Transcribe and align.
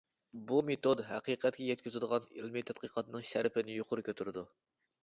بۇ 0.51 0.61
مېتود 0.69 1.03
ھەقىقەتكە 1.09 1.67
يەتكۈزىدىغان 1.67 2.27
ئىلمىي 2.41 2.67
تەتقىقاتنىڭ 2.71 3.29
شەرىپىنى 3.35 3.79
يۇقىرى 3.79 4.09
كۆتۈرىدۇ. 4.11 4.51